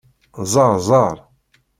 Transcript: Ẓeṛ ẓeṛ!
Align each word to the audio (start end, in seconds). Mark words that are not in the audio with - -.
Ẓeṛ 0.51 0.71
ẓeṛ! 0.87 1.17